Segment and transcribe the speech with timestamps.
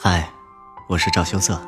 [0.00, 0.32] 嗨，
[0.86, 1.60] 我是赵羞涩。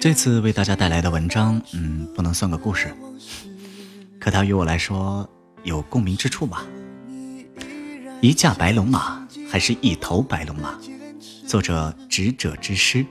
[0.00, 2.90] 这次为大家带来的文章，嗯，不能算个故事，
[4.18, 5.28] 可它与我来说
[5.62, 6.64] 有共鸣之处吧。
[8.22, 10.78] 一架白龙马，还是一头白龙马？
[11.46, 13.04] 作者执者之师，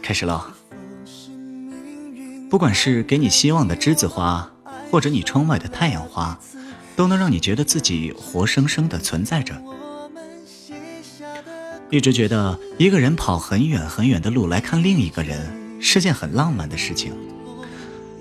[0.00, 0.54] 开始了。
[2.48, 4.48] 不管是给你希望的栀子花，
[4.92, 6.38] 或者你窗外的太阳花，
[6.94, 9.54] 都能让你觉得自己活生生的存在着。
[11.88, 17.14] 一直觉得一个人跑很远很远的路来看另一个人是件很浪漫的事情。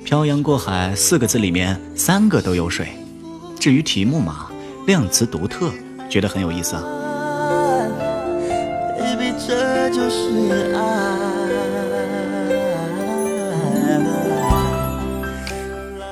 [0.05, 2.87] 漂洋过海四个字里面三个都有水。
[3.59, 4.49] 至于题目嘛，
[4.87, 5.73] 量词独特，
[6.09, 6.83] 觉得很有意思啊。
[8.97, 11.30] Baby, 这就是爱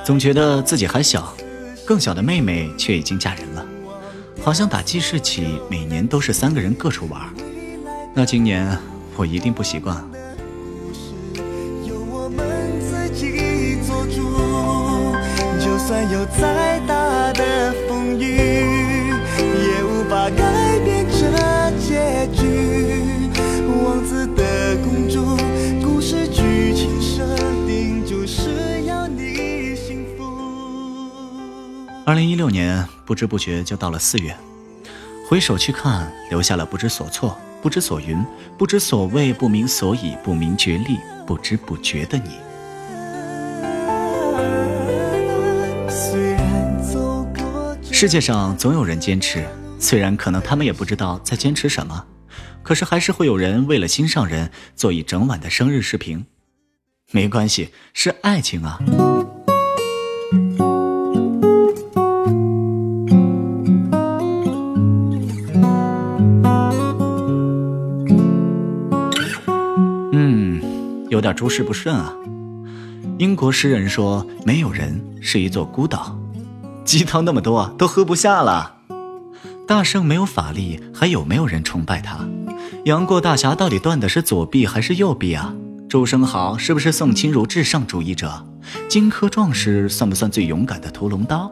[0.09, 1.35] 总觉得自己还小，
[1.85, 3.63] 更小的妹妹却已经嫁人了，
[4.41, 7.21] 好像打记事起每年都是三个人各处玩。
[8.15, 8.75] 那今年
[9.15, 9.95] 我一定不习惯。
[11.85, 14.17] 有我们自己做主
[15.63, 16.98] 就算有再大
[32.09, 34.35] 二零一六年不知不觉就到了四月，
[35.27, 37.38] 回首去看，留下了不知所措。
[37.61, 38.25] 不知所云，
[38.57, 42.31] 不知所谓，不明所以，不明觉厉，不知不觉的你。
[47.92, 49.47] 世界上总有人坚持，
[49.77, 52.03] 虽然可能他们也不知道在坚持什么，
[52.64, 56.26] 可是还是会有人为了心上人做一整晚的生日视频。
[57.11, 58.80] 没关系，是爱情啊。
[71.19, 72.15] 有点诸事不顺啊！
[73.17, 76.17] 英国诗人说：“没有人是一座孤岛。”
[76.85, 78.77] 鸡汤那么多，都喝不下了。
[79.67, 82.25] 大圣没有法力，还有没有人崇拜他？
[82.85, 85.53] 杨过大侠到底断的是左臂还是右臂啊？
[85.89, 88.45] 朱生豪是不是宋清如至上主义者？
[88.87, 91.52] 荆轲壮士算不算最勇敢的屠龙刀？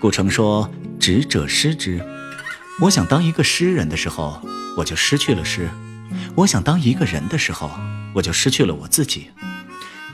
[0.00, 0.70] 顾城说
[1.00, 2.00] ：“执者失之。”
[2.82, 4.40] 我想当一个诗人的时候，
[4.76, 5.62] 我就失去了诗；
[6.34, 7.70] 我想当一个人的时候，
[8.14, 9.30] 我就失去了我自己。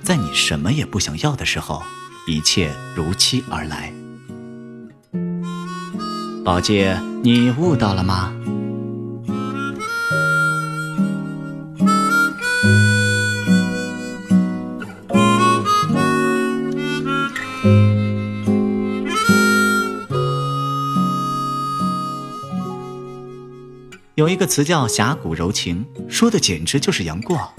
[0.04, 1.82] 在你什么也不想要的时候，
[2.28, 3.92] 一切如期而来。
[6.44, 8.32] 宝戒，你悟到了吗？
[24.22, 27.52] 有一个词叫侠骨柔情，说的简直就是杨过。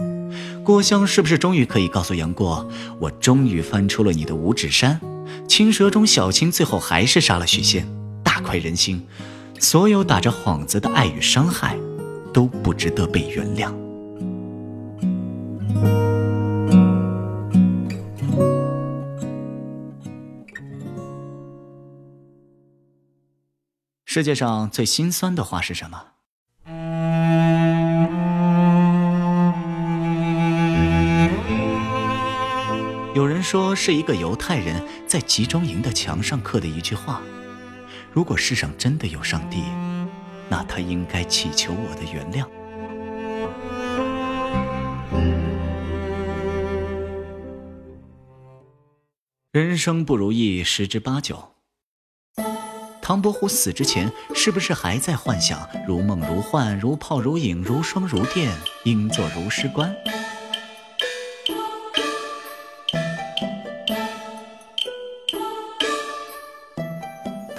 [0.63, 2.65] 郭襄是不是终于可以告诉杨过，
[3.01, 4.97] 我终于翻出了你的五指山？
[5.45, 7.85] 青蛇中小青最后还是杀了许仙，
[8.23, 9.05] 大快人心。
[9.59, 11.77] 所有打着幌子的爱与伤害，
[12.33, 13.69] 都不值得被原谅。
[24.05, 26.01] 世界上最心酸的话是什么？
[33.13, 37.21] 有人说是一个犹太人在集中营的墙上刻的一句话
[38.11, 39.61] ：“如果世上真的有上帝，
[40.49, 42.47] 那他应该祈求我的原谅。”
[49.51, 51.51] 人生不如意十之八九。
[52.99, 58.51] 唐伯虎死之前，是不是还在幻想如梦如幻、如泡如影、如霜如电，
[58.85, 59.95] 应作如诗官？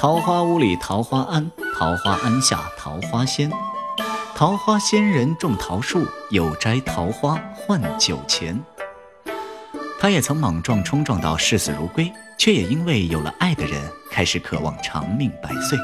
[0.04, 3.50] 桃花坞里桃花庵，桃花庵下桃花仙。
[4.34, 8.62] 桃花仙人种桃树，有摘桃花换酒钱。
[9.98, 13.80] 他也曾莽撞冲撞到视死如归，却也因为有了爱的人，
[14.10, 15.78] 开始渴望长命百岁。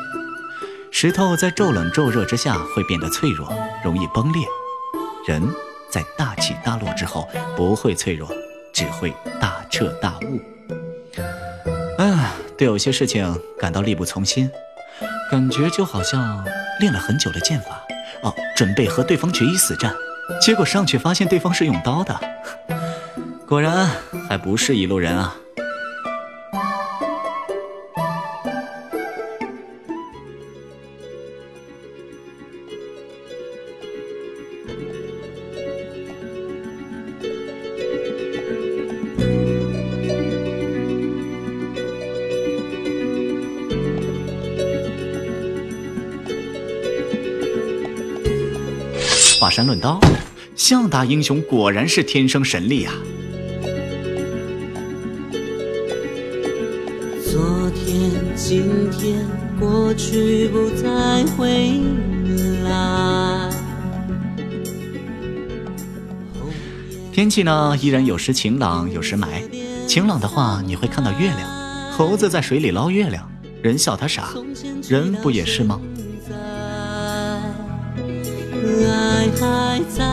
[0.93, 3.51] 石头在骤冷骤热之下会变得脆弱，
[3.83, 4.43] 容易崩裂；
[5.27, 5.43] 人
[5.89, 7.27] 在大起大落之后
[7.57, 8.29] 不会脆弱，
[8.71, 10.39] 只会大彻大悟。
[11.97, 12.31] 哎，
[12.61, 14.51] 对有些事情感到力不从心，
[15.31, 16.45] 感觉就好像
[16.79, 17.83] 练了很久的剑法，
[18.21, 19.95] 哦，准备和对方决一死战，
[20.43, 22.21] 结果上去发现对方是用刀的，
[23.49, 23.89] 果然
[24.29, 25.35] 还不是一路人啊。
[49.41, 49.99] 华山论刀，
[50.55, 52.93] 向大英雄果然是天生神力啊！
[57.25, 59.27] 昨天、今天、
[59.59, 61.81] 过去不再回
[62.65, 63.51] 来。
[67.11, 69.27] 天气呢，依然有时晴朗，有时霾。
[69.87, 71.91] 晴朗的话，你会看到月亮。
[71.91, 73.27] 猴子在水里捞月亮，
[73.63, 74.35] 人笑他傻，
[74.87, 75.81] 人不也是吗？
[78.87, 80.05] 爱还在。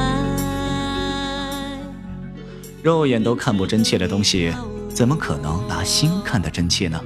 [2.84, 4.54] 肉眼都看不真切的东西，
[4.90, 7.00] 怎么可能拿心看得真切呢？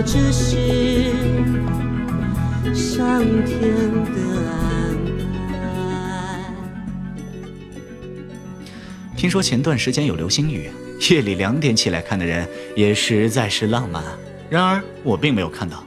[0.00, 1.12] 只是
[2.74, 3.60] 上天
[4.04, 4.18] 的
[4.48, 5.22] 安排。
[9.16, 10.70] 听说前段时间有流星雨，
[11.10, 14.02] 夜里两点起来看的人也实在是浪漫。
[14.48, 15.84] 然而我并没有看到。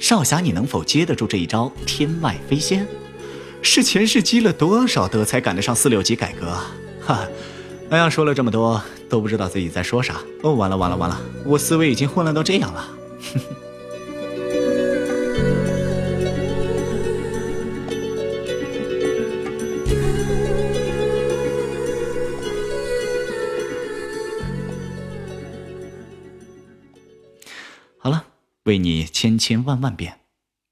[0.00, 2.86] 少侠，你能否接得住这一招天外飞仙？
[3.62, 6.70] 是前世积了多少德才赶得上四六级改革啊？
[7.04, 7.28] 哈，
[7.90, 10.14] 哎呀，说了这么多都不知道自己在说啥。
[10.42, 12.88] 哦，完了完了完了，我思维已经混乱到这样了。
[13.20, 13.56] 哼 哼
[28.00, 28.24] 好了，
[28.64, 30.20] 为你千千万万遍，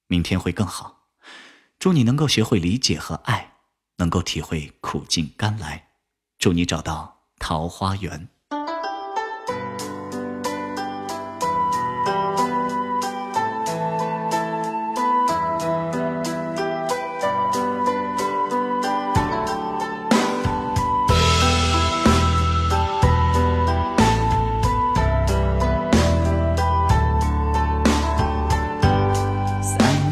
[0.06, 1.08] 明天会更好。
[1.78, 3.56] 祝你能够学会理解和爱，
[3.96, 5.88] 能够体会苦尽甘来。
[6.38, 8.28] 祝你找到桃花源。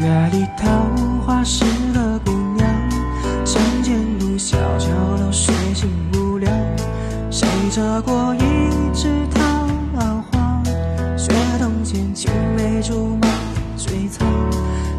[0.05, 0.69] 十里桃
[1.25, 2.69] 花，是个姑娘。
[3.43, 6.53] 山间路，小桥流水清无量。
[7.31, 8.39] 谁折过一
[8.93, 9.41] 枝桃
[10.29, 10.61] 花？
[11.17, 13.27] 雪冬前，青梅竹马
[13.75, 14.27] 追苍。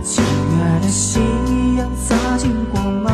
[0.02, 1.20] 亲月的，夕
[1.78, 3.12] 阳洒进光芒。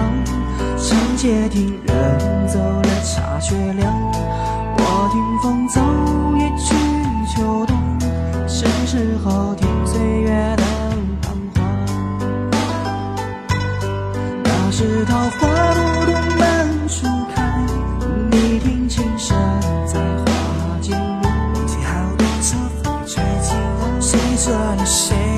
[0.79, 3.93] 长街听人走了，茶却凉。
[4.79, 5.79] 我听风走，
[6.39, 6.75] 一去
[7.37, 7.77] 秋冬。
[8.49, 10.72] 是时候听岁月的。
[15.05, 17.43] 桃花朵朵满树开
[18.31, 19.37] 你听琴声
[19.87, 21.25] 在花间舞
[21.83, 23.23] 好多少风吹
[24.37, 25.32] 做了谁？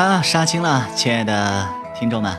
[0.00, 2.34] 啊杀青了，亲爱的听众们。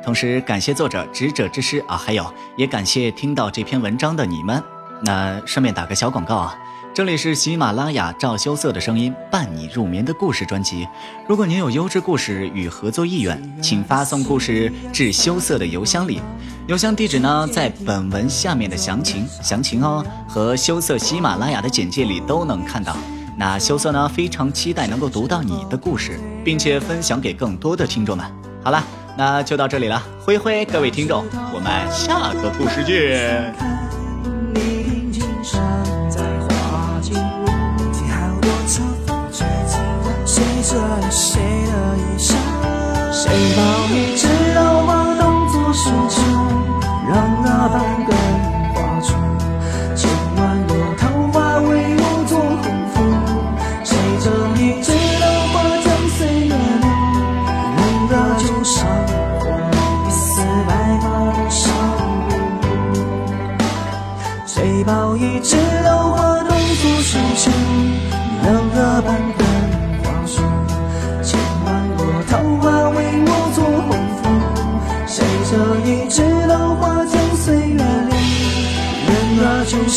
[0.00, 4.62] 同时感谢作者执者之师啊，还有也感谢听到这篇文章的你们。
[5.02, 6.56] 那顺便打个小广告啊。
[6.94, 10.86] 这里是喜马拉雅赵羞涩的声音伴你入眠的故事专辑。
[11.26, 16.22] 如果您有优质故事与合作意愿，请发送故事至羞涩的邮箱里。
[16.68, 22.96] 邮箱地址呢，在本文下面的详情详情哦，和羞涩喜马拉雅的简介里都能看到。
[23.36, 28.26] 那羞涩呢，非常期待能够读到你的故事，并且分享给更多的听众们。
[28.62, 28.82] 好了。
[29.16, 31.24] 那就到这里了，灰灰，各位听众，
[31.54, 33.73] 我们下个故事见。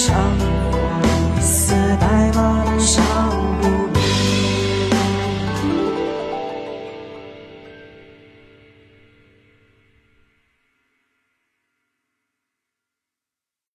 [0.07, 0.56] 唱